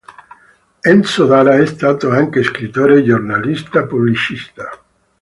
Enzo 0.83 1.27
Dara 1.29 1.59
è 1.59 1.65
stato 1.67 2.09
anche 2.09 2.41
scrittore 2.41 2.97
e 2.97 3.03
giornalista 3.03 3.85
pubblicista. 3.85 4.83